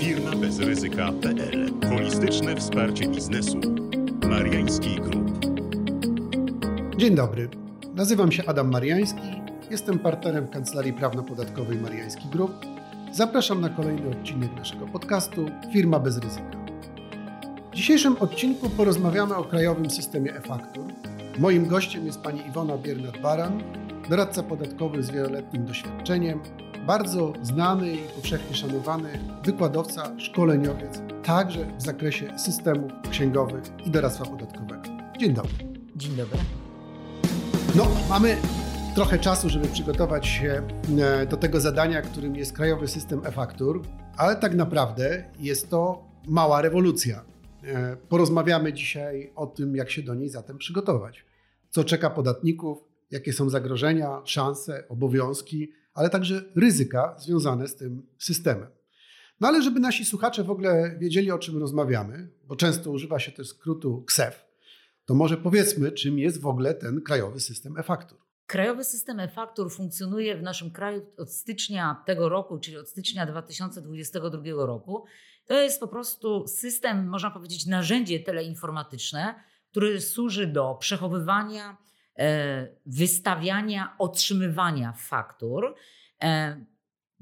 [0.00, 1.70] Firma bez ryzyka.pl.
[1.88, 3.60] Holistyczne wsparcie biznesu.
[4.28, 5.46] Mariański Group.
[6.96, 7.48] Dzień dobry.
[7.94, 9.20] Nazywam się Adam Mariański.
[9.70, 12.52] Jestem partnerem Kancelarii Prawno-Podatkowej Mariański Group.
[13.12, 16.56] Zapraszam na kolejny odcinek naszego podcastu Firma bez ryzyka.
[17.72, 20.84] W dzisiejszym odcinku porozmawiamy o krajowym systemie e-faktur.
[21.38, 23.62] Moim gościem jest pani Iwona Biernat-Baran,
[24.10, 26.40] doradca podatkowy z wieloletnim doświadczeniem,
[26.86, 34.82] bardzo znany i powszechnie szanowany wykładowca, szkoleniowiec, także w zakresie systemów księgowych i doradztwa podatkowego.
[35.18, 35.52] Dzień dobry.
[35.96, 36.38] Dzień dobry.
[37.76, 38.36] No, mamy
[38.94, 40.62] trochę czasu, żeby przygotować się
[40.98, 43.82] e, do tego zadania, którym jest krajowy system e-faktur,
[44.16, 47.24] ale tak naprawdę jest to mała rewolucja.
[47.64, 51.24] E, porozmawiamy dzisiaj o tym, jak się do niej zatem przygotować.
[51.70, 52.78] Co czeka podatników,
[53.10, 58.68] jakie są zagrożenia, szanse, obowiązki, ale także ryzyka związane z tym systemem.
[59.40, 63.32] No ale żeby nasi słuchacze w ogóle wiedzieli, o czym rozmawiamy, bo często używa się
[63.32, 64.44] też skrótu KSEF,
[65.04, 68.18] to może powiedzmy, czym jest w ogóle ten krajowy system e-faktur.
[68.46, 74.66] Krajowy system e-faktur funkcjonuje w naszym kraju od stycznia tego roku, czyli od stycznia 2022
[74.66, 75.04] roku.
[75.46, 79.34] To jest po prostu system, można powiedzieć, narzędzie teleinformatyczne,
[79.70, 81.76] który służy do przechowywania,
[82.86, 85.74] wystawiania, otrzymywania faktur.
[86.22, 86.64] E,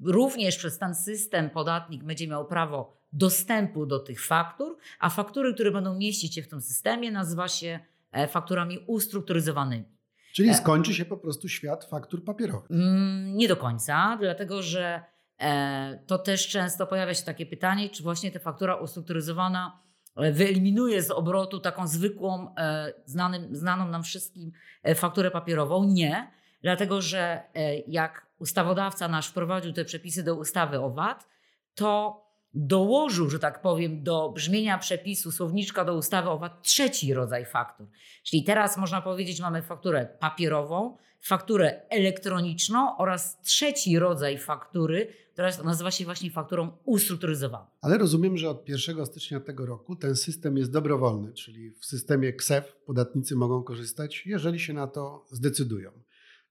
[0.05, 5.71] również przez ten system podatnik będzie miał prawo dostępu do tych faktur, a faktury, które
[5.71, 7.81] będą mieścić się w tym systemie, nazywa się
[8.13, 9.85] e, fakturami ustrukturyzowanymi.
[10.33, 12.71] Czyli skończy się po prostu świat faktur papierowych.
[12.71, 15.03] Mm, Nie do końca, dlatego że
[15.39, 21.03] e, to też często pojawia się takie pytanie, czy właśnie ta faktura ustrukturyzowana e, wyeliminuje
[21.03, 25.85] z obrotu taką zwykłą, e, znanym, znaną nam wszystkim e, fakturę papierową.
[25.85, 26.31] Nie,
[26.63, 31.29] dlatego że e, jak ustawodawca nasz wprowadził te przepisy do ustawy o VAT,
[31.75, 32.23] to
[32.55, 37.87] dołożył, że tak powiem, do brzmienia przepisu słowniczka do ustawy o VAT trzeci rodzaj faktur.
[38.25, 45.91] Czyli teraz można powiedzieć, mamy fakturę papierową, fakturę elektroniczną oraz trzeci rodzaj faktury, która nazywa
[45.91, 47.67] się właśnie fakturą ustrukturyzowaną.
[47.81, 52.33] Ale rozumiem, że od 1 stycznia tego roku ten system jest dobrowolny, czyli w systemie
[52.33, 55.91] KSEF podatnicy mogą korzystać, jeżeli się na to zdecydują.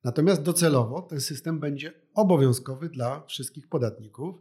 [0.03, 4.35] Natomiast docelowo ten system będzie obowiązkowy dla wszystkich podatników.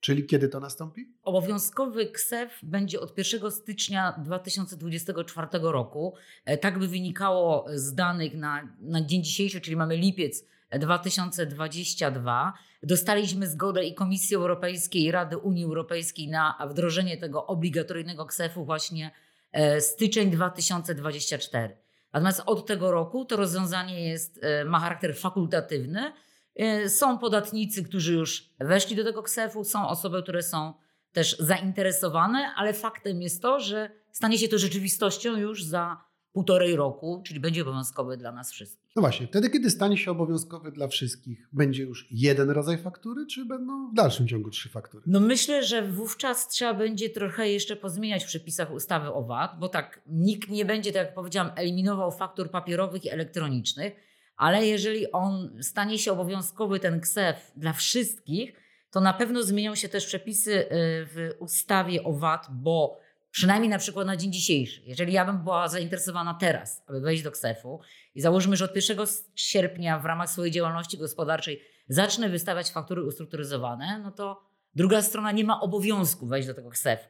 [0.00, 1.12] Czyli kiedy to nastąpi?
[1.22, 6.14] Obowiązkowy KSEF będzie od 1 stycznia 2024 roku.
[6.44, 10.44] E, Tak by wynikało z danych na, na dzień dzisiejszy, czyli mamy lipiec
[10.78, 12.52] 2022.
[12.82, 19.10] Dostaliśmy zgodę i Komisji Europejskiej i Rady Unii Europejskiej na wdrożenie tego obligatoryjnego KSEF-u właśnie
[19.52, 21.76] e, styczeń 2024.
[22.12, 26.12] Natomiast od tego roku to rozwiązanie jest, e, ma charakter fakultatywny.
[26.56, 30.74] E, Są podatnicy, którzy już weszli do tego KSEF-u, są osoby, które są
[31.12, 37.22] też zainteresowane, ale faktem jest to, że stanie się to rzeczywistością już za półtorej roku,
[37.26, 38.90] czyli będzie obowiązkowy dla nas wszystkich.
[38.96, 43.44] No właśnie, wtedy kiedy stanie się obowiązkowy dla wszystkich, będzie już jeden rodzaj faktury, czy
[43.44, 45.04] będą w dalszym ciągu trzy faktury?
[45.06, 49.68] No myślę, że wówczas trzeba będzie trochę jeszcze pozmieniać w przepisach ustawy o VAT, bo
[49.68, 53.92] tak nikt nie będzie, tak jak powiedziałam, eliminował faktur papierowych i elektronicznych,
[54.40, 58.52] ale jeżeli on stanie się obowiązkowy, ten KSEF dla wszystkich,
[58.90, 60.66] to na pewno zmienią się też przepisy y,
[61.06, 62.98] w ustawie o VAT, bo
[63.30, 67.30] przynajmniej na przykład na dzień dzisiejszy, jeżeli ja bym była zainteresowana teraz, aby wejść do
[67.30, 67.80] KSEF-u
[68.14, 74.00] i założymy, że od 1 sierpnia w ramach swojej działalności gospodarczej zacznę wystawiać faktury ustrukturyzowane,
[74.04, 74.42] no to
[74.74, 77.08] druga strona nie ma obowiązku wejść do tego KSEF-u.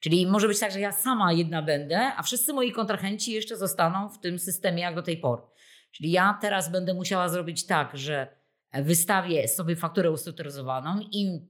[0.00, 4.08] Czyli może być tak, że ja sama jedna będę, a wszyscy moi kontrahenci jeszcze zostaną
[4.08, 5.42] w tym systemie jak do tej pory.
[5.90, 8.36] Czyli ja teraz będę musiała zrobić tak, że
[8.72, 11.40] wystawię sobie fakturę ustrukturyzowaną i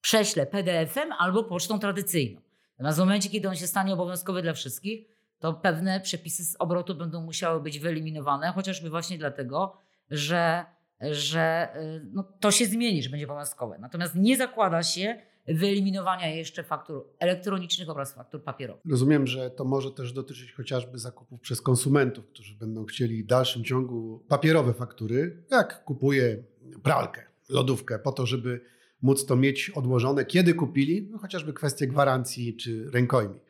[0.00, 2.40] prześlę PDF-em albo pocztą tradycyjną.
[2.78, 5.06] Natomiast w momencie, kiedy on się stanie obowiązkowy dla wszystkich,
[5.38, 9.76] to pewne przepisy z obrotu będą musiały być wyeliminowane, chociażby właśnie dlatego,
[10.10, 10.64] że,
[11.00, 13.78] że y, no, to się zmieni, że będzie obowiązkowe.
[13.78, 18.82] Natomiast nie zakłada się wyeliminowania jeszcze faktur elektronicznych oraz faktur papierowych.
[18.90, 23.64] Rozumiem, że to może też dotyczyć chociażby zakupów przez konsumentów, którzy będą chcieli w dalszym
[23.64, 26.42] ciągu papierowe faktury, jak kupuje
[26.82, 28.60] pralkę, lodówkę, po to, żeby
[29.02, 33.40] móc to mieć odłożone, kiedy kupili, no chociażby kwestie gwarancji czy rękojmi.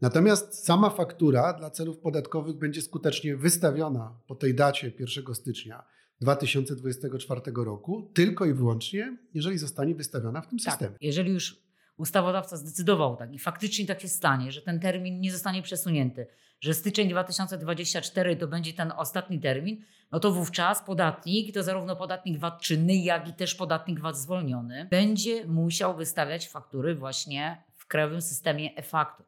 [0.00, 5.84] Natomiast sama faktura dla celów podatkowych będzie skutecznie wystawiona po tej dacie 1 stycznia
[6.20, 10.90] 2024 roku, tylko i wyłącznie, jeżeli zostanie wystawiona w tym systemie.
[10.90, 11.56] Tak, jeżeli już
[11.96, 16.26] ustawodawca zdecydował tak i faktycznie tak się stanie, że ten termin nie zostanie przesunięty,
[16.60, 22.38] że styczeń 2024 to będzie ten ostatni termin, no to wówczas podatnik, to zarówno podatnik
[22.38, 28.22] VAT czynny, jak i też podatnik VAT zwolniony, będzie musiał wystawiać faktury właśnie w krajowym
[28.22, 29.26] systemie e-faktur,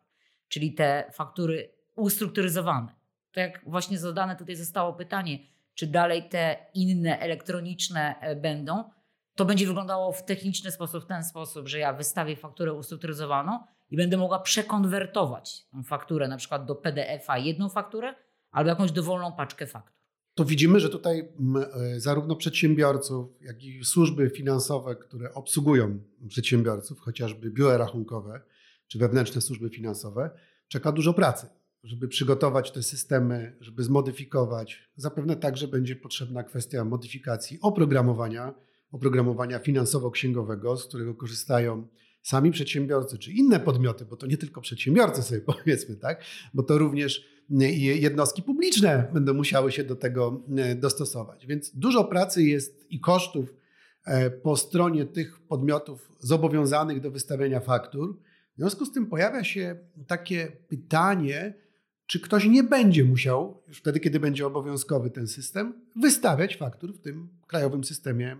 [0.48, 2.94] czyli te faktury ustrukturyzowane.
[3.32, 5.38] To jak właśnie zadane tutaj zostało pytanie,
[5.74, 8.84] czy dalej te inne elektroniczne e, będą,
[9.34, 13.58] to będzie wyglądało w techniczny sposób, w ten sposób, że ja wystawię fakturę ustrukturyzowaną
[13.90, 18.14] i będę mogła przekonwertować tą fakturę na przykład do PDF-a jedną fakturę
[18.50, 20.02] albo jakąś dowolną paczkę faktur.
[20.34, 25.98] To widzimy, że tutaj e, zarówno przedsiębiorców, jak i służby finansowe, które obsługują
[26.28, 28.40] przedsiębiorców, chociażby biura rachunkowe
[28.88, 30.30] czy wewnętrzne służby finansowe,
[30.68, 31.46] czeka dużo pracy,
[31.82, 34.90] żeby przygotować te systemy, żeby zmodyfikować.
[34.96, 38.54] Zapewne także będzie potrzebna kwestia modyfikacji oprogramowania,
[38.92, 41.88] oprogramowania finansowo-księgowego, z którego korzystają
[42.22, 46.24] sami przedsiębiorcy czy inne podmioty, bo to nie tylko przedsiębiorcy sobie powiedzmy, tak?
[46.54, 51.46] bo to również jednostki publiczne będą musiały się do tego e, dostosować.
[51.46, 53.54] Więc dużo pracy jest i kosztów
[54.04, 58.18] e, po stronie tych podmiotów zobowiązanych do wystawiania faktur.
[58.56, 61.54] W związku z tym pojawia się takie pytanie,
[62.12, 66.98] czy ktoś nie będzie musiał, już wtedy, kiedy będzie obowiązkowy ten system, wystawiać faktur w
[66.98, 68.36] tym krajowym systemie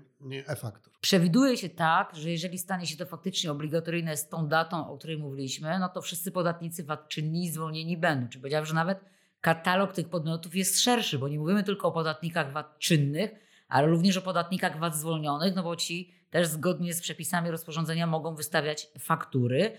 [0.46, 0.92] e-faktur.
[1.00, 5.18] Przewiduje się tak, że jeżeli stanie się to faktycznie obligatoryjne z tą datą, o której
[5.18, 8.28] mówiliśmy, no to wszyscy podatnicy VAT czynni zwolnieni będą.
[8.28, 9.04] Czy powiedziałem, że nawet
[9.40, 13.30] katalog tych podmiotów jest szerszy, bo nie mówimy tylko o podatnikach VAT czynnych,
[13.68, 18.34] ale również o podatnikach VAT zwolnionych, no bo ci też zgodnie z przepisami rozporządzenia mogą
[18.34, 19.72] wystawiać faktury.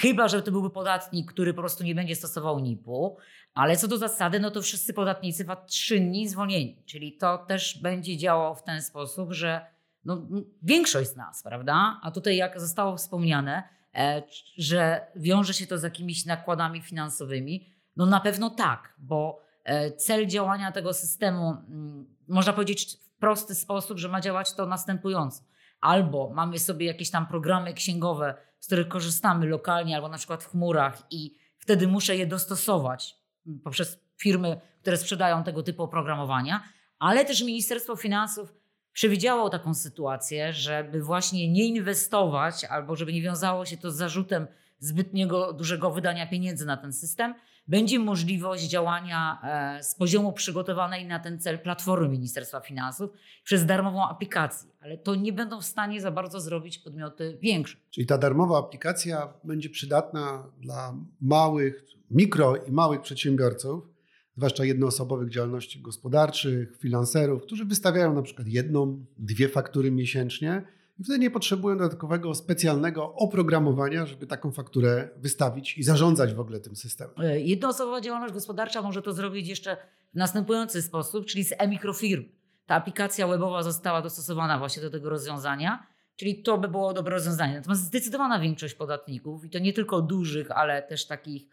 [0.00, 3.16] Chyba, że to byłby podatnik, który po prostu nie będzie stosował NIP-u,
[3.54, 6.82] ale co do zasady, no to wszyscy podatnicy VAT czynni zwolnieni.
[6.86, 9.66] Czyli to też będzie działało w ten sposób, że
[10.04, 10.26] no,
[10.62, 12.00] większość z nas, prawda?
[12.02, 13.62] A tutaj, jak zostało wspomniane,
[13.94, 14.22] e,
[14.58, 20.26] że wiąże się to z jakimiś nakładami finansowymi, no na pewno tak, bo e, cel
[20.26, 25.42] działania tego systemu, mm, można powiedzieć w prosty sposób, że ma działać to następująco.
[25.80, 30.50] Albo mamy sobie jakieś tam programy księgowe, z których korzystamy lokalnie, albo na przykład w
[30.50, 33.16] chmurach i wtedy muszę je dostosować
[33.64, 36.64] poprzez firmy, które sprzedają tego typu oprogramowania,
[36.98, 38.54] ale też Ministerstwo Finansów
[38.92, 44.46] przewidziało taką sytuację, żeby właśnie nie inwestować albo żeby nie wiązało się to z zarzutem
[44.84, 47.34] zbytniego dużego wydania pieniędzy na ten system,
[47.68, 49.38] będzie możliwość działania
[49.78, 53.10] e, z poziomu przygotowanej na ten cel platformy Ministerstwa Finansów
[53.44, 57.76] przez darmową aplikację, ale to nie będą w stanie za bardzo zrobić podmioty większe.
[57.90, 63.88] Czyli ta darmowa aplikacja będzie przydatna dla małych, mikro i małych przedsiębiorców,
[64.36, 70.62] zwłaszcza jednoosobowych działalności gospodarczych, finanserów, którzy wystawiają na przykład jedną, dwie faktury miesięcznie
[70.98, 76.60] i wtedy nie potrzebują dodatkowego specjalnego oprogramowania, żeby taką fakturę wystawić i zarządzać w ogóle
[76.60, 77.14] tym systemem.
[77.18, 79.76] E, jednoosobowa działalność gospodarcza może to zrobić jeszcze
[80.14, 82.24] w następujący sposób, czyli z e-mikrofirm.
[82.66, 85.86] Ta aplikacja webowa została dostosowana właśnie do tego rozwiązania,
[86.16, 87.54] czyli to by było dobre rozwiązanie.
[87.54, 91.46] Natomiast zdecydowana większość podatników, i to nie tylko dużych, ale też takich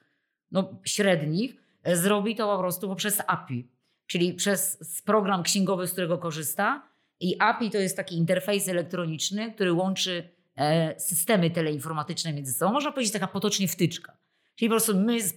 [0.51, 3.71] no, średnich, e, zrobi to po prostu poprzez API,
[4.05, 6.90] czyli przez program księgowy, z którego korzysta,
[7.21, 12.73] i API to jest taki interfejs elektroniczny, który łączy e, systemy teleinformatyczne między sobą.
[12.73, 14.17] Można powiedzieć taka potocznie wtyczka.
[14.55, 15.35] Czyli po prostu my z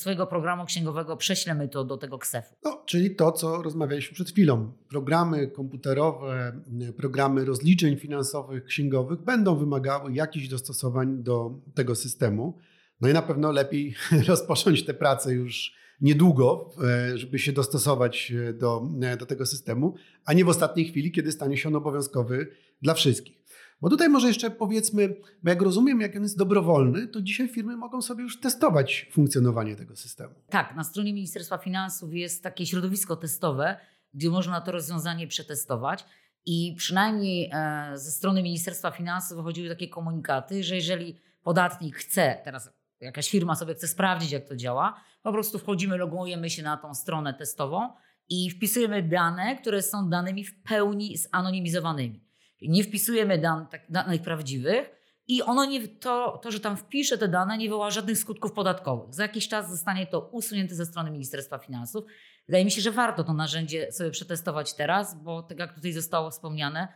[0.00, 2.54] swojego programu księgowego prześlemy to do tego KSEF-u.
[2.64, 4.72] No, czyli to, co rozmawialiśmy przed chwilą.
[4.88, 6.60] Programy komputerowe,
[6.96, 12.58] programy rozliczeń finansowych, księgowych będą wymagały jakichś dostosowań do tego systemu.
[13.00, 13.94] No i na pewno lepiej
[14.28, 19.94] rozpocząć te prace już niedługo, e, żeby się dostosować e, do, e, do tego systemu,
[20.24, 22.48] a nie w ostatniej chwili, kiedy stanie się on obowiązkowy
[22.82, 23.44] dla wszystkich.
[23.80, 27.76] Bo tutaj może jeszcze powiedzmy, bo jak rozumiem, jak on jest dobrowolny, to dzisiaj firmy
[27.76, 30.34] mogą sobie już testować funkcjonowanie tego systemu.
[30.48, 33.76] Tak, na stronie Ministerstwa Finansów jest takie środowisko testowe,
[34.14, 36.04] gdzie można to rozwiązanie przetestować.
[36.46, 37.50] I przynajmniej
[37.94, 42.70] ze strony Ministerstwa Finansów wychodziły takie komunikaty, że jeżeli podatnik chce, teraz
[43.00, 46.94] jakaś firma sobie chce sprawdzić, jak to działa, po prostu wchodzimy, logujemy się na tą
[46.94, 47.88] stronę testową
[48.28, 52.24] i wpisujemy dane, które są danymi w pełni zanonimizowanymi.
[52.62, 54.90] Nie wpisujemy dan, tak, danych prawdziwych
[55.26, 59.14] i ono nie, to, to, że tam wpiszę te dane, nie wywoła żadnych skutków podatkowych.
[59.14, 62.04] Za jakiś czas zostanie to usunięte ze strony Ministerstwa Finansów.
[62.46, 66.30] Wydaje mi się, że warto to narzędzie sobie przetestować teraz, bo tak jak tutaj zostało
[66.30, 66.88] wspomniane,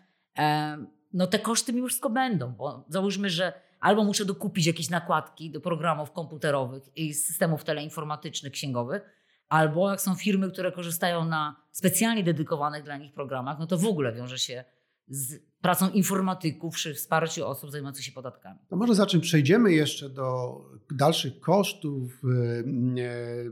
[1.13, 5.61] no te koszty mimo wszystko będą, bo załóżmy, że albo muszę dokupić jakieś nakładki do
[5.61, 9.03] programów komputerowych i systemów teleinformatycznych, księgowych,
[9.49, 13.87] albo jak są firmy, które korzystają na specjalnie dedykowanych dla nich programach, no to w
[13.87, 14.65] ogóle wiąże się
[15.09, 18.59] z pracą informatyków przy wsparciu osób zajmujących się podatkami.
[18.71, 22.23] No może za czym przejdziemy jeszcze do dalszych kosztów,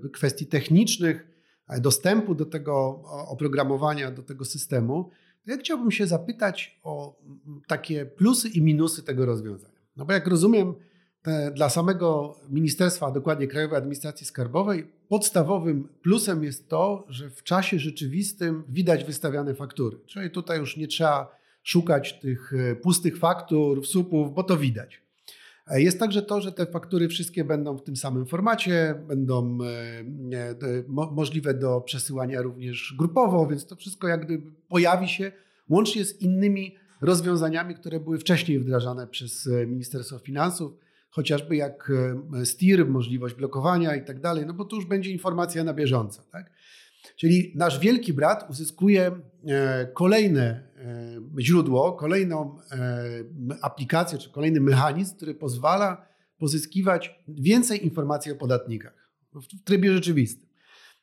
[0.04, 1.36] e, kwestii technicznych,
[1.80, 5.10] dostępu do tego oprogramowania, do tego systemu.
[5.46, 7.18] Ja chciałbym się zapytać o
[7.68, 9.75] takie plusy i minusy tego rozwiązania.
[9.96, 10.74] No bo jak rozumiem,
[11.54, 17.78] dla samego ministerstwa, a dokładnie Krajowej Administracji Skarbowej, podstawowym plusem jest to, że w czasie
[17.78, 19.98] rzeczywistym widać wystawiane faktury.
[20.06, 25.02] Czyli tutaj już nie trzeba szukać tych e, pustych faktur, słupów, bo to widać.
[25.66, 30.84] E, jest także to, że te faktury wszystkie będą w tym samym formacie, będą e,
[30.88, 35.32] możliwe do przesyłania również grupowo, więc to wszystko jak gdyby pojawi się
[35.68, 40.72] łącznie z innymi rozwiązaniami, które były wcześniej wdrażane przez Ministerstwo Finansów,
[41.10, 41.92] chociażby jak
[42.44, 46.22] STIR, możliwość blokowania i tak dalej, no bo tu już będzie informacja na bieżąco.
[46.32, 46.50] Tak?
[47.16, 49.20] Czyli nasz wielki brat uzyskuje
[49.94, 50.68] kolejne
[51.40, 52.58] źródło, kolejną
[53.62, 56.06] aplikację czy kolejny mechanizm, który pozwala
[56.38, 60.45] pozyskiwać więcej informacji o podatnikach w trybie rzeczywistym.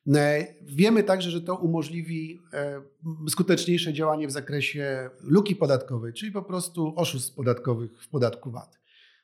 [0.08, 2.82] E, wiemy także, że to umożliwi e,
[3.30, 8.80] skuteczniejsze działanie w zakresie luki podatkowej, czyli po prostu oszustw podatkowych w podatku VAT.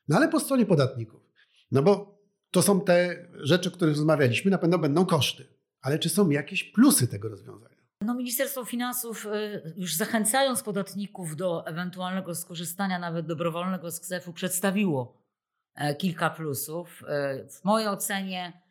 [0.08, 1.22] No ale po stronie podatników,
[1.72, 2.20] no bo
[2.52, 5.48] to są te rzeczy, o których rozmawialiśmy, na pewno będą koszty.
[5.82, 7.80] Ale czy są jakieś plusy tego rozwiązania?
[8.02, 15.24] No, Ministerstwo Finansów, y, już zachęcając podatników do ewentualnego skorzystania nawet dobrowolnego z KSEF-u, przedstawiło
[15.76, 17.04] e, kilka plusów.
[17.08, 18.69] E, w mojej ocenie e,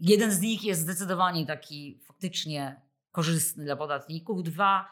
[0.00, 2.80] jeden z nich jest zdecydowanie taki faktycznie
[3.12, 4.42] korzystny dla podatników.
[4.42, 4.88] Dwa,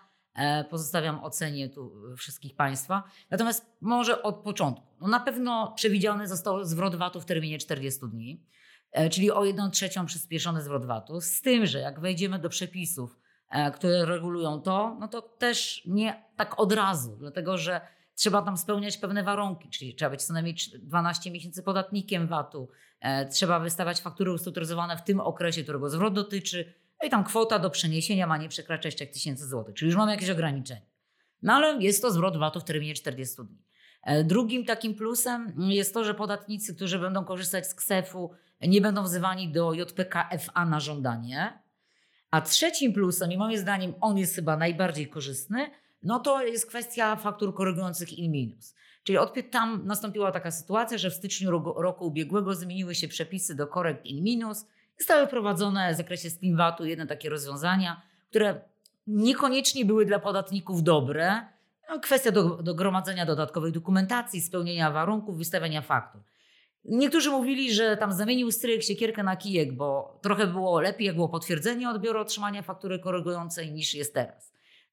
[0.70, 3.02] pozostawiam ocenie tu wszystkich Państwa.
[3.30, 4.86] Natomiast może od początku.
[5.00, 8.46] No na pewno przewidziany został zwrot VAT-u w terminie 40 dni.
[8.92, 11.20] E, czyli o 1 trzecią przyspieszony zwrot VAT-u.
[11.20, 13.18] Z tym, że jak wejdziemy do przepisów,
[13.50, 17.80] e, które regulują to, no to też nie tak od razu, dlatego że
[18.20, 22.68] trzeba tam spełniać pewne warunki, czyli trzeba być co najmniej 12 miesięcy podatnikiem VAT-u,
[23.00, 27.58] e, trzeba wystawiać faktury ustrukturyzowane w tym okresie, którego zwrot dotyczy, no i tam kwota
[27.58, 30.86] do przeniesienia ma nie przekraczać 3000 zł, czyli już mamy jakieś ograniczenie.
[31.42, 33.58] No ale jest to zwrot VAT-u w terminie 40 dni.
[34.24, 39.52] Drugim takim plusem jest to, że podatnicy, którzy będą korzystać z KSEF-u, nie będą wzywani
[39.52, 41.62] do JPK-FA na żądanie.
[42.30, 45.70] A trzecim plusem, i moim zdaniem on jest chyba najbardziej korzystny,
[46.02, 48.74] no to jest kwestia faktur korygujących in minus.
[49.04, 53.54] Czyli od, tam nastąpiła taka sytuacja, że w styczniu roku, roku ubiegłego zmieniły się przepisy
[53.54, 54.66] do korekt in minus.
[54.98, 58.60] Zostały wprowadzone w zakresie Steamvatu jedne takie rozwiązania, które
[59.06, 61.46] niekoniecznie były dla podatników dobre.
[61.90, 66.22] No, kwestia do, do gromadzenia dodatkowej dokumentacji, spełnienia warunków, wystawiania faktur.
[66.84, 71.28] Niektórzy mówili, że tam zamienił stryk siekierkę na kijek, bo trochę było lepiej, jak było
[71.28, 74.49] potwierdzenie odbioru otrzymania faktury korygującej niż jest teraz.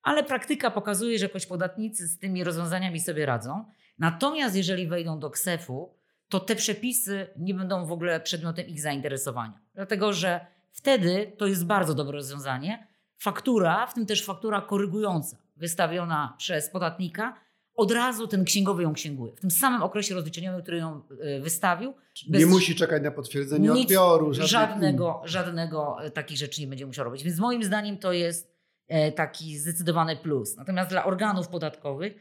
[0.07, 3.65] Ale praktyka pokazuje, że jakoś podatnicy z tymi rozwiązaniami sobie radzą.
[3.99, 5.93] Natomiast jeżeli wejdą do KSEF-u,
[6.29, 9.59] to te przepisy nie będą w ogóle przedmiotem ich zainteresowania.
[9.75, 12.87] Dlatego, że wtedy to jest bardzo dobre rozwiązanie.
[13.17, 17.39] Faktura, w tym też faktura korygująca, wystawiona przez podatnika,
[17.75, 19.35] od razu ten księgowy ją księguje.
[19.35, 21.93] W tym samym okresie rozliczeniowym, który ją e, wystawił.
[22.29, 24.33] nie musi czekać na potwierdzenie nic, odbioru.
[24.33, 24.49] Żadnych...
[24.49, 27.23] Żadnego, żadnego e, takich rzeczy nie będzie musiał robić.
[27.23, 28.56] Więc moim zdaniem to jest
[29.15, 30.57] taki zdecydowany plus.
[30.57, 32.13] Natomiast dla organów podatkowych,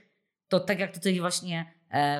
[0.48, 1.72] to tak jak tutaj właśnie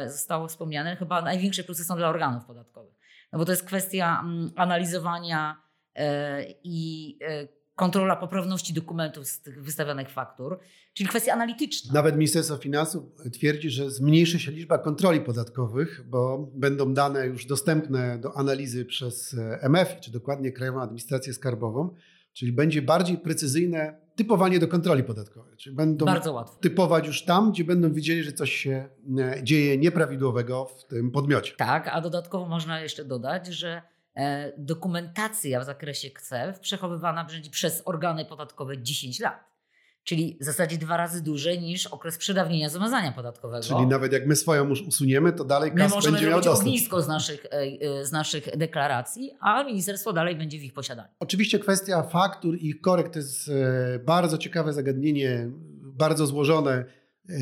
[0.07, 2.95] zostało wspomniane, chyba największe plusy są dla organów podatkowych.
[3.33, 5.63] No bo to jest kwestia mm, analizowania
[6.65, 7.19] i
[7.75, 10.59] kontrola poprawności dokumentów z tych wystawionych faktur,
[10.93, 11.93] czyli kwestia analityczna.
[11.93, 18.19] Nawet Ministerstwo Finansów twierdzi, że zmniejszy się liczba kontroli podatkowych, bo będą dane już dostępne
[18.19, 21.95] do analizy przez MF, czy dokładnie Krajową Administrację Skarbową,
[22.37, 25.57] czyli będzie bardziej precyzyjne typowanie do kontroli podatkowej.
[25.57, 26.07] Czyli będą
[26.61, 28.89] typować już tam, gdzie będą widzieli, że coś się
[29.19, 31.53] e, dzieje nieprawidłowego w tym podmiocie.
[31.57, 33.83] Tak, a dodatkowo można jeszcze dodać, że
[34.17, 39.45] E, dokumentacja w zakresie KSEF przechowywana będzie przez organy podatkowe 10 lat.
[40.07, 43.63] Czyli w zasadzie dwa razy dłużej niż okres przedawnienia zobowiązania podatkowego.
[43.65, 46.59] Czyli nawet jak my swoją już usuniemy, to dalej KAS my będzie miał dostęp.
[46.59, 47.49] ognisko z naszych, e,
[48.01, 51.09] e, z naszych deklaracji, a ministerstwo dalej będzie w ich posiadaniu.
[51.21, 53.51] Oczywiście kwestia faktur i korekt to jest
[54.05, 55.51] bardzo ciekawe zagadnienie,
[55.83, 56.85] bardzo złożone.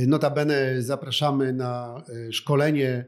[0.06, 3.04] Notabene zapraszamy na szkolenie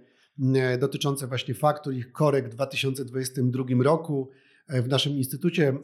[0.55, 4.31] E, dotyczące właśnie faktur, ich korekt w 2022 roku
[4.69, 5.75] e, w naszym instytucie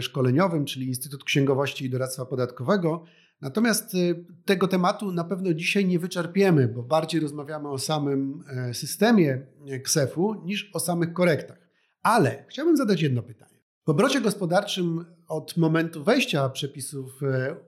[0.00, 3.04] szkoleniowym, czyli Instytut Księgowości i Doradztwa Podatkowego.
[3.40, 3.98] Natomiast e,
[4.44, 9.46] tego tematu na pewno dzisiaj nie wyczerpiemy, bo bardziej rozmawiamy o samym systemie
[9.84, 11.58] KSEF-u niż o samych korektach.
[12.02, 13.60] Ale chciałbym zadać jedno pytanie.
[13.86, 17.20] W obrocie gospodarczym od momentu wejścia przepisów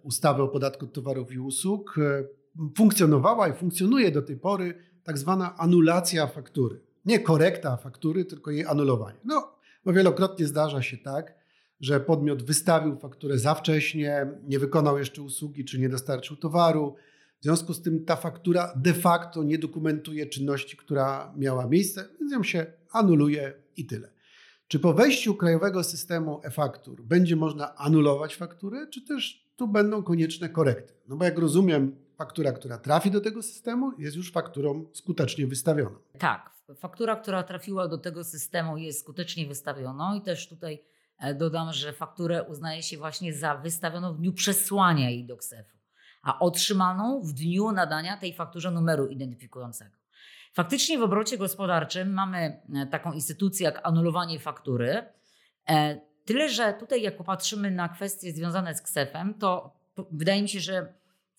[0.02, 1.96] ustawy o podatku od towarów i usług
[2.76, 4.74] funkcjonowała i funkcjonuje do tej pory
[5.04, 6.80] tak zwana anulacja faktury.
[7.04, 9.18] Nie korekta faktury, tylko jej anulowanie.
[9.24, 9.52] No,
[9.84, 11.34] bo wielokrotnie zdarza się tak,
[11.82, 16.94] że podmiot wystawił fakturę za wcześnie, nie wykonał jeszcze usługi czy nie dostarczył towaru.
[17.40, 22.32] W związku z tym ta faktura de facto nie dokumentuje czynności, która miała miejsce, więc
[22.32, 24.08] ją się anuluje i tyle.
[24.68, 30.48] Czy po wejściu krajowego systemu e-faktur będzie można anulować fakturę, czy też tu będą konieczne
[30.48, 30.94] korekty?
[31.08, 35.96] No bo jak rozumiem, faktura, która trafi do tego systemu, jest już fakturą skutecznie wystawioną.
[36.18, 40.82] Tak, faktura, która trafiła do tego systemu, jest skutecznie wystawioną i też tutaj
[41.34, 45.78] dodam, że fakturę uznaje się właśnie za wystawioną w dniu przesłania jej do KSEF-u,
[46.22, 50.02] a otrzymaną w dniu nadania tej fakturze numeru identyfikującego.
[50.52, 55.04] Faktycznie w obrocie gospodarczym mamy e, taką instytucję jak anulowanie faktury.
[55.68, 59.76] E, tyle, że tutaj jak popatrzymy na kwestie związane z KSEF-em, to
[60.10, 60.94] wydaje mi się, że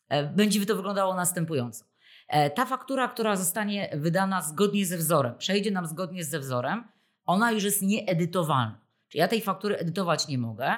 [0.09, 1.85] e, będzie to wyglądało następująco.
[2.55, 6.83] Ta faktura, która zostanie wydana zgodnie ze wzorem, przejdzie nam zgodnie ze wzorem,
[7.25, 8.82] ona już jest nieedytowalna.
[9.13, 10.75] Czyli ja tej faktury edytować nie mogę,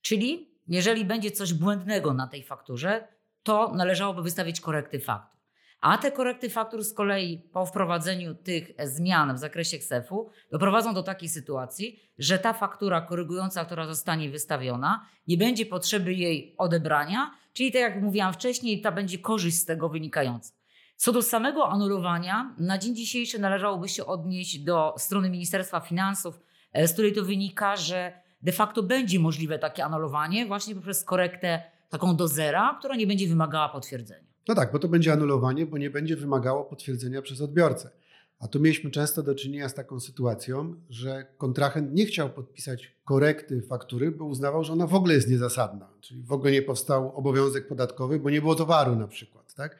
[0.00, 3.08] czyli jeżeli będzie coś błędnego na tej fakturze,
[3.42, 5.40] to należałoby wystawić korekty faktur.
[5.80, 11.02] A te korekty faktur z kolei po wprowadzeniu tych zmian w zakresie KSEF-u doprowadzą do
[11.02, 17.72] takiej sytuacji, że ta faktura korygująca, która zostanie wystawiona, nie będzie potrzeby jej odebrania, czyli
[17.72, 20.54] tak jak mówiłam wcześniej, ta będzie korzyść z tego wynikająca.
[20.96, 26.45] Co do samego anulowania, na dzień dzisiejszy należałoby się odnieść do strony Ministerstwa Finansów,
[26.84, 32.16] z której to wynika, że de facto będzie możliwe takie anulowanie właśnie poprzez korektę taką
[32.16, 34.26] do zera, która nie będzie wymagała potwierdzenia.
[34.48, 37.90] No tak, bo to będzie anulowanie, bo nie będzie wymagało potwierdzenia przez odbiorcę.
[38.38, 43.62] A tu mieliśmy często do czynienia z taką sytuacją, że kontrahent nie chciał podpisać korekty
[43.62, 45.88] faktury, bo uznawał, że ona w ogóle jest niezasadna.
[46.00, 49.54] Czyli w ogóle nie powstał obowiązek podatkowy, bo nie było towaru na przykład.
[49.54, 49.78] Tak?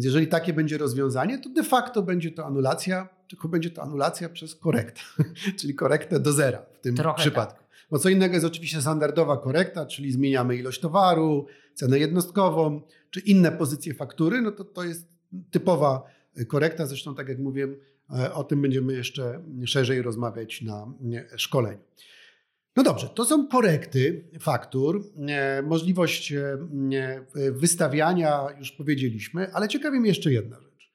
[0.00, 4.28] Więc jeżeli takie będzie rozwiązanie, to de facto będzie to anulacja, tylko będzie to anulacja
[4.28, 5.00] przez korektę,
[5.60, 7.58] czyli korektę do zera w tym Trochę przypadku.
[7.58, 7.88] Tak.
[7.90, 13.52] Bo co innego jest oczywiście standardowa korekta, czyli zmieniamy ilość towaru, cenę jednostkową, czy inne
[13.52, 15.08] pozycje faktury, no to to jest
[15.50, 16.02] typowa
[16.48, 16.86] korekta.
[16.86, 17.76] Zresztą, tak jak mówiłem,
[18.18, 20.86] e, o tym będziemy jeszcze szerzej rozmawiać na
[21.36, 21.78] szkoleniu.
[22.76, 26.58] No dobrze, to są korekty faktur, e, możliwość e,
[27.52, 30.92] wystawiania, już powiedzieliśmy, ale ciekawi mnie jeszcze jedna rzecz,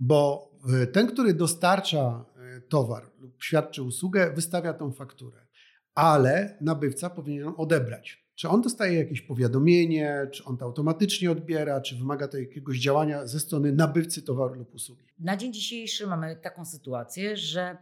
[0.00, 0.48] bo
[0.92, 2.24] ten, który dostarcza
[2.68, 5.46] towar lub świadczy usługę, wystawia tą fakturę,
[5.94, 8.28] ale nabywca powinien ją odebrać.
[8.34, 13.26] Czy on dostaje jakieś powiadomienie, czy on to automatycznie odbiera, czy wymaga to jakiegoś działania
[13.26, 15.04] ze strony nabywcy towaru lub usługi?
[15.18, 17.76] Na dzień dzisiejszy mamy taką sytuację, że e,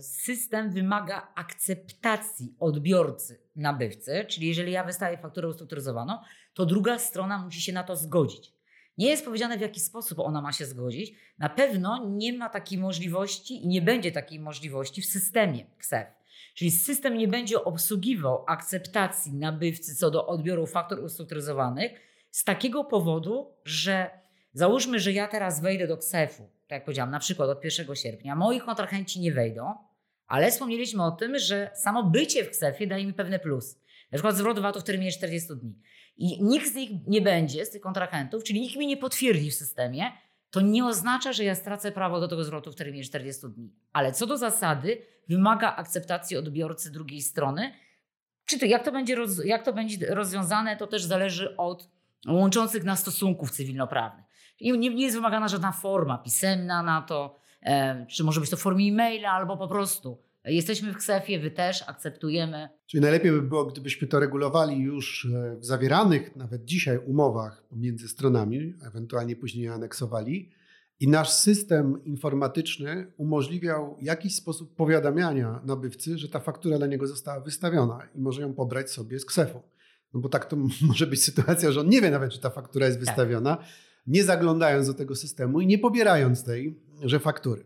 [0.00, 6.18] system wymaga akceptacji odbiorcy nabywcy, czyli jeżeli ja wystawię fakturę ustrukturyzowaną,
[6.54, 8.52] to druga strona musi się na to zgodzić.
[8.98, 11.14] Nie jest powiedziane, w jaki sposób ona ma się zgodzić.
[11.38, 16.06] Na pewno nie ma takiej możliwości i nie będzie takiej możliwości w systemie KSEF.
[16.54, 21.92] Czyli system nie będzie obsługiwał akceptacji nabywcy co do odbioru faktur ustrukturyzowanych
[22.30, 24.10] z takiego powodu, że
[24.52, 28.36] załóżmy, że ja teraz wejdę do KSEF-u, tak jak powiedziałam, na przykład od 1 sierpnia,
[28.36, 29.74] moi kontrahenci nie wejdą,
[30.26, 33.76] ale wspomnieliśmy o tym, że samo bycie w KSEF-ie daje mi pewne plusy.
[34.12, 35.78] Na przykład zwrot VAT-u w terminie 40 dni.
[36.16, 39.54] I nikt z nich nie będzie, z tych kontrahentów, czyli nikt mi nie potwierdzi w
[39.54, 40.12] systemie,
[40.50, 43.72] to nie oznacza, że ja stracę prawo do tego zwrotu w terminie 40 dni.
[43.92, 47.72] Ale co do zasady, wymaga akceptacji odbiorcy drugiej strony.
[48.46, 51.90] Czy to, jak, to będzie roz, jak to będzie rozwiązane, to też zależy od
[52.28, 54.25] łączących nas stosunków cywilnoprawnych.
[54.60, 58.56] I nie, nie jest wymagana żadna forma pisemna na to, e, czy może być to
[58.56, 62.68] w formie e-maila, albo po prostu Jesteśmy w KSEF-ie, wy też akceptujemy.
[62.86, 68.08] Czyli najlepiej by było, gdybyśmy to regulowali już e, w zawieranych nawet dzisiaj umowach pomiędzy
[68.08, 70.50] stronami, ewentualnie później aneksowali,
[71.00, 77.40] i nasz system informatyczny umożliwiał jakiś sposób powiadamiania nabywcy, że ta faktura dla niego została
[77.40, 79.62] wystawiona i może ją pobrać sobie z KSEF-u.
[80.14, 80.56] No bo tak to
[80.88, 83.06] może być sytuacja, że on nie wie nawet, czy ta faktura jest tak.
[83.06, 83.66] wystawiona, tak.
[84.06, 87.64] Nie zaglądając do tego systemu i nie pobierając tej, że faktury.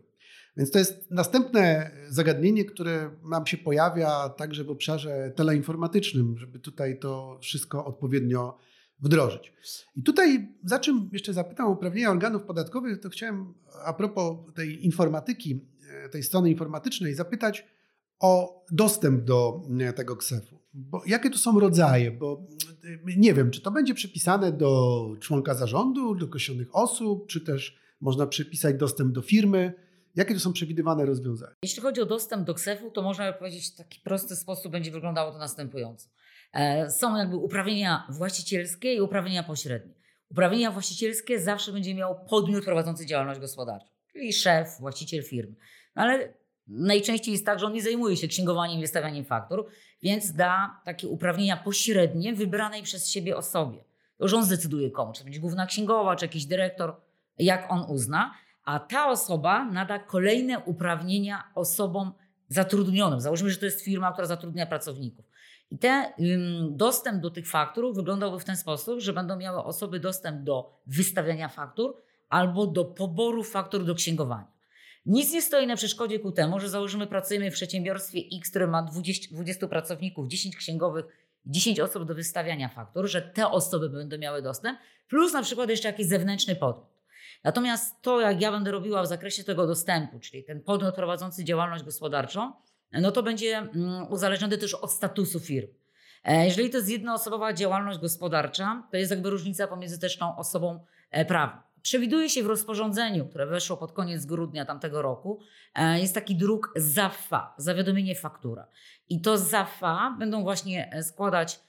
[0.57, 6.99] Więc to jest następne zagadnienie, które nam się pojawia także w obszarze teleinformatycznym, żeby tutaj
[6.99, 8.57] to wszystko odpowiednio
[8.99, 9.53] wdrożyć.
[9.95, 13.53] I tutaj, za czym jeszcze zapytam o uprawnienia organów podatkowych, to chciałem
[13.85, 15.65] a propos tej informatyki,
[16.11, 17.67] tej strony informatycznej, zapytać
[18.19, 19.61] o dostęp do
[19.95, 20.61] tego KSEF-u.
[20.73, 22.11] Bo jakie to są rodzaje?
[22.11, 22.47] Bo
[23.17, 28.27] nie wiem, czy to będzie przypisane do członka zarządu, do określonych osób, czy też można
[28.27, 29.73] przypisać dostęp do firmy.
[30.15, 31.55] Jakie to są przewidywane rozwiązania?
[31.63, 35.31] Jeśli chodzi o dostęp do KSEF-u, to można powiedzieć w taki prosty sposób będzie wyglądało
[35.31, 36.09] to następująco.
[36.53, 39.93] E, są jakby uprawnienia właścicielskie i uprawnienia pośrednie.
[40.29, 45.55] Uprawnienia właścicielskie zawsze będzie miał podmiot prowadzący działalność gospodarczą, czyli szef, właściciel firmy.
[45.95, 46.33] No ale
[46.67, 49.65] najczęściej jest tak, że on nie zajmuje się księgowaniem i wystawianiem faktur,
[50.03, 53.83] więc da takie uprawnienia pośrednie wybranej przez siebie osobie.
[54.19, 56.95] Już on zdecyduje komu, czy to będzie główna księgowa, czy jakiś dyrektor,
[57.37, 62.11] jak on uzna, a ta osoba nada kolejne uprawnienia osobom
[62.47, 63.21] zatrudnionym.
[63.21, 65.25] Załóżmy, że to jest firma, która zatrudnia pracowników.
[65.71, 66.05] I ten
[66.69, 71.49] dostęp do tych faktur wyglądałby w ten sposób, że będą miały osoby dostęp do wystawiania
[71.49, 71.95] faktur
[72.29, 74.50] albo do poboru faktur do księgowania.
[75.05, 78.83] Nic nie stoi na przeszkodzie ku temu, że założymy, pracujemy w przedsiębiorstwie X, które ma
[78.83, 81.05] 20, 20 pracowników, 10 księgowych,
[81.45, 85.87] 10 osób do wystawiania faktur, że te osoby będą miały dostęp, plus na przykład jeszcze
[85.87, 86.91] jakiś zewnętrzny podmiot.
[87.43, 91.83] Natomiast to, jak ja będę robiła w zakresie tego dostępu, czyli ten podmiot prowadzący działalność
[91.83, 92.53] gospodarczą,
[92.91, 95.67] no to będzie mm, uzależnione też od statusu firm.
[96.23, 100.85] E, jeżeli to jest jednoosobowa działalność gospodarcza, to jest jakby różnica pomiędzy też tą osobą
[101.11, 101.61] e, prawną.
[101.81, 105.39] Przewiduje się w rozporządzeniu, które weszło pod koniec grudnia tamtego roku,
[105.75, 108.67] e, jest taki druk ZAFA, zawiadomienie faktura.
[109.09, 111.59] I to ZAFA będą właśnie składać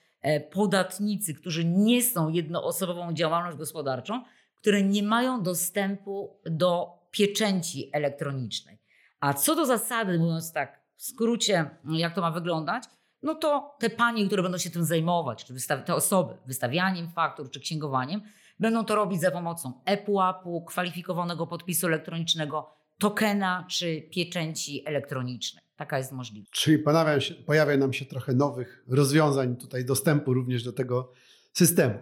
[0.53, 4.23] podatnicy, którzy nie są jednoosobową działalność gospodarczą,
[4.57, 8.79] które nie mają dostępu do pieczęci elektronicznej.
[9.21, 12.85] A co do zasady, mówiąc tak w skrócie, jak to ma wyglądać,
[13.23, 15.55] no to te panie, które będą się tym zajmować, czy
[15.87, 18.23] te osoby, wystawianiem faktur czy księgowaniem,
[18.63, 25.65] będą to robić za pomocą ePUAP-u, kwalifikowanego podpisu elektronicznego, tokena czy pieczęci elektronicznej.
[25.77, 26.53] Taka jest możliwość.
[26.53, 31.13] Czyli pojawia, się, pojawia nam się trochę nowych rozwiązań tutaj dostępu również do tego
[31.53, 31.95] systemu.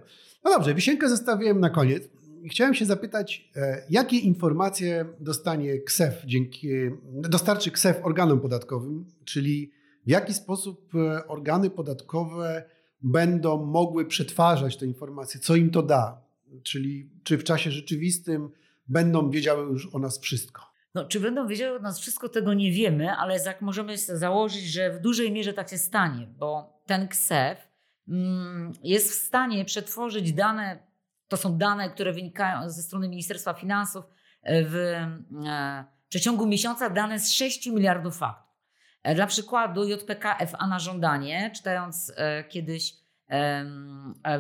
[0.44, 2.08] No dobrze, wisienkę zostawiłem na koniec
[2.50, 6.68] chciałem się zapytać, e, jakie informacje dostanie KSEF dzięki,
[7.12, 9.72] dostarczy KSEF organom podatkowym, czyli
[10.06, 12.64] w jaki sposób e, organy podatkowe
[13.02, 16.22] będą mogły przetwarzać te informacje, co im to da,
[16.62, 18.50] czyli czy w czasie rzeczywistym
[18.88, 20.70] będą wiedziały już o nas wszystko.
[20.94, 24.90] No, czy będą wiedziały o nas wszystko, tego nie wiemy, ale jak możemy założyć, że
[24.90, 27.68] w dużej mierze tak się stanie, bo ten KSEF
[28.08, 30.90] mm, jest w stanie przetworzyć dane
[31.30, 34.04] to są dane, które wynikają ze strony Ministerstwa Finansów
[34.42, 38.56] e, w e, przeciągu miesiąca dane z 6 miliardów faktów.
[39.02, 42.12] E, dla przykładu JPK FA na żądanie, czytając
[42.48, 42.94] kiedyś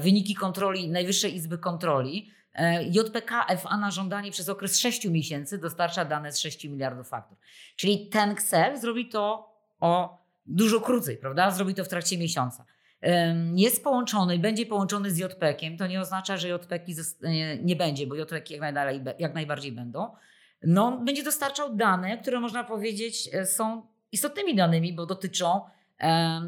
[0.00, 2.30] wyniki kontroli Najwyższej Izby Kontroli,
[2.90, 7.36] JPK FA na żądanie przez okres 6 miesięcy dostarcza dane z 6 miliardów faktur.
[7.76, 11.50] Czyli ten KSEF zrobi to o dużo krócej, prawda?
[11.50, 12.64] Zrobi to w trakcie miesiąca
[13.54, 16.94] jest połączony, będzie połączony z JPEG-iem, to nie oznacza, że JPEG-i
[17.62, 20.10] nie będzie, bo JPEG jak, najdalej, jak najbardziej będą.
[20.62, 25.60] No, będzie dostarczał dane, które można powiedzieć e, są istotnymi danymi, bo dotyczą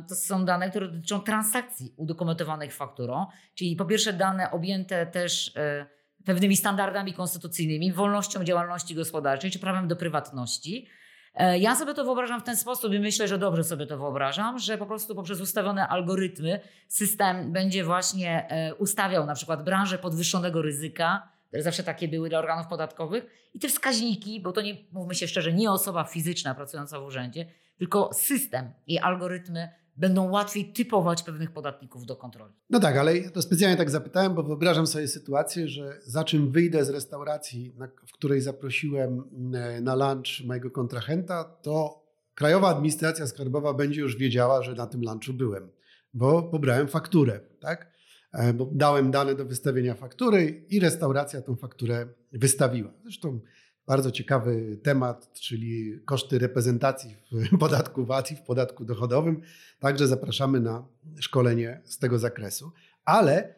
[0.08, 5.86] to są dane, które dotyczą transakcji udokumentowanych fakturą, czyli po pierwsze dane objęte też e,
[6.24, 10.86] pewnymi standardami konstytucyjnymi, wolnością działalności gospodarczej czy prawem do prywatności.
[11.34, 14.58] E, ja sobie to wyobrażam w ten sposób i myślę, że dobrze sobie to wyobrażam,
[14.58, 20.62] że po prostu poprzez ustawione algorytmy system będzie właśnie e, ustawiał na przykład branże podwyższonego
[20.62, 25.14] ryzyka, które zawsze takie były dla organów podatkowych i te wskaźniki, bo to nie, mówmy
[25.14, 27.46] się szczerze, nie osoba fizyczna pracująca w urzędzie,
[27.82, 32.54] tylko system i algorytmy będą łatwiej typować pewnych podatników do kontroli.
[32.70, 36.84] No tak, ale to specjalnie tak zapytałem, bo wyobrażam sobie sytuację, że za czym wyjdę
[36.84, 37.74] z restauracji,
[38.08, 44.62] w której zaprosiłem e, na lunch mojego kontrahenta, to Krajowa Administracja Skarbowa będzie już wiedziała,
[44.62, 45.70] że na tym lunchu byłem,
[46.14, 47.92] bo pobrałem fakturę, tak?
[48.32, 52.92] E, bo dałem dane do wystawienia faktury i restauracja tą fakturę wystawiła.
[53.02, 53.40] Zresztą
[53.86, 59.40] bardzo ciekawy temat, czyli koszty reprezentacji w podatku VAT i w podatku dochodowym.
[59.78, 60.86] Także zapraszamy na
[61.20, 62.72] szkolenie z tego zakresu.
[63.04, 63.54] Ale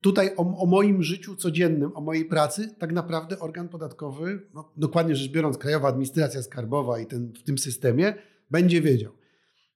[0.00, 5.16] tutaj o, o moim życiu codziennym, o mojej pracy, tak naprawdę organ podatkowy, no, dokładnie
[5.16, 8.14] rzecz biorąc, Krajowa Administracja Skarbowa i ten, w tym systemie
[8.50, 9.12] będzie wiedział.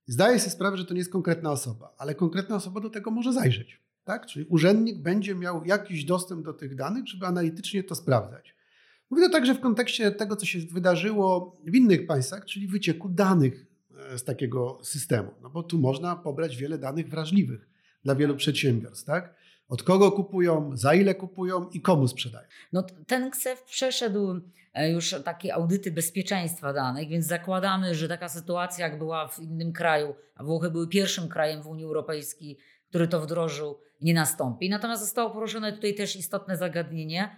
[0.07, 3.33] Zdaję sobie sprawę, że to nie jest konkretna osoba, ale konkretna osoba do tego może
[3.33, 3.81] zajrzeć.
[4.05, 4.27] Tak?
[4.27, 8.55] Czyli urzędnik będzie miał jakiś dostęp do tych danych, żeby analitycznie to sprawdzać.
[9.11, 13.67] Mówię to także w kontekście tego, co się wydarzyło w innych państwach, czyli wycieku danych
[14.13, 15.31] e, z takiego systemu.
[15.43, 17.69] No bo tu można pobrać wiele danych wrażliwych
[18.05, 19.35] dla wielu przedsiębiorstw, tak?
[19.69, 22.49] Od kogo kupują, za ile kupują i komu sprzedają.
[22.73, 24.41] No, ten KSEF przeszedł
[24.75, 29.73] e, już takie audyty bezpieczeństwa danych, więc zakładamy, że taka sytuacja, jak była w innym
[29.73, 34.69] kraju, a Włochy były pierwszym krajem w Unii Europejskiej, który to wdrożył, nie nastąpi.
[34.69, 37.37] Natomiast zostało poruszone tutaj też istotne zagadnienie,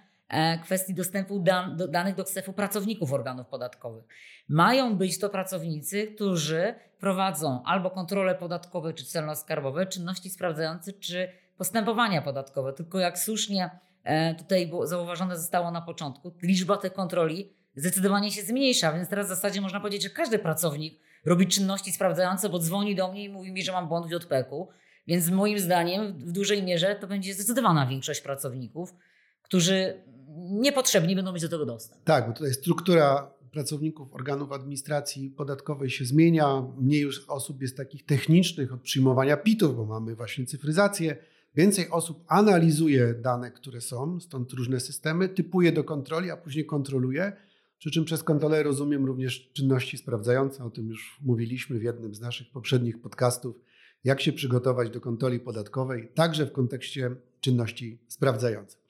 [0.64, 4.04] kwestii dostępu dan, do, danych do KSEF-u pracowników organów podatkowych.
[4.48, 12.22] Mają być to pracownicy, którzy prowadzą albo kontrole podatkowe czy celno-skarbowe, czynności sprawdzające czy postępowania
[12.22, 12.72] podatkowe.
[12.72, 13.70] Tylko jak słusznie
[14.04, 19.26] e, tutaj było, zauważone zostało na początku, liczba tych kontroli zdecydowanie się zmniejsza, więc teraz
[19.26, 23.28] w zasadzie można powiedzieć, że każdy pracownik robi czynności sprawdzające, bo dzwoni do mnie i
[23.28, 24.68] mówi mi, że mam błąd w JPK-u.
[25.06, 28.94] Więc moim zdaniem w dużej mierze to będzie zdecydowana większość pracowników,
[29.42, 30.02] którzy
[30.36, 32.04] niepotrzebni będą mieć do tego dostęp.
[32.04, 36.62] Tak, bo tutaj struktura pracowników organów administracji podatkowej się zmienia.
[36.78, 41.16] Mniej już osób jest takich technicznych od przyjmowania PIT-ów, bo mamy właśnie cyfryzację.
[41.54, 47.32] Więcej osób analizuje dane, które są, stąd różne systemy, typuje do kontroli, a później kontroluje.
[47.78, 50.64] Przy czym przez kontrolę rozumiem również czynności sprawdzające.
[50.64, 53.56] O tym już mówiliśmy w jednym z naszych poprzednich podcastów.
[54.04, 58.80] Jak się przygotować do kontroli podatkowej, także w kontekście czynności sprawdzających.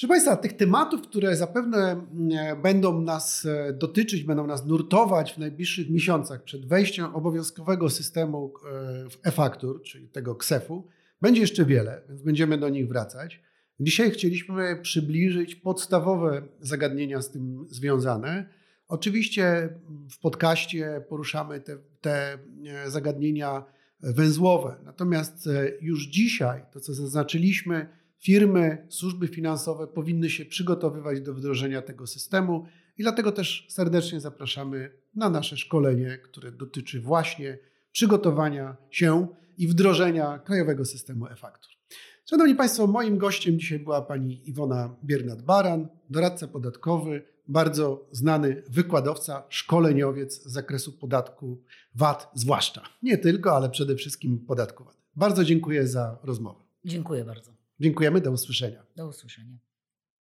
[0.00, 5.38] Proszę Państwa, tych tematów, które zapewne mm, będą nas e, dotyczyć, będą nas nurtować w
[5.38, 8.52] najbliższych miesiącach przed wejściem obowiązkowego systemu
[9.24, 10.86] e, e-faktur, czyli tego KSEF-u,
[11.20, 13.42] będzie jeszcze wiele, więc będziemy do nich wracać.
[13.80, 18.48] Dzisiaj chcieliśmy przybliżyć podstawowe zagadnienia z tym związane.
[18.88, 19.68] Oczywiście
[20.10, 23.64] w podcaście poruszamy te, te e, zagadnienia
[24.02, 25.48] węzłowe, natomiast
[25.80, 32.66] już dzisiaj to, co zaznaczyliśmy, firmy, służby finansowe powinny się przygotowywać do wdrożenia tego systemu
[32.98, 37.58] i dlatego też serdecznie zapraszamy na nasze szkolenie, które dotyczy właśnie
[37.92, 39.28] przygotowania się
[39.58, 41.72] i wdrożenia krajowego systemu e-faktur.
[42.30, 50.42] Szanowni Państwo, moim gościem dzisiaj była pani Iwona Biernat-Baran, doradca podatkowy, bardzo znany wykładowca, szkoleniowiec
[50.42, 51.62] z zakresu podatku
[51.94, 52.82] VAT, zwłaszcza.
[53.02, 54.96] Nie tylko, ale przede wszystkim podatku VAT.
[55.16, 56.60] Bardzo dziękuję za rozmowę.
[56.84, 57.59] Dziękuję bardzo.
[57.80, 58.86] Dziękujemy, do usłyszenia.
[58.96, 59.69] Do usłyszenia.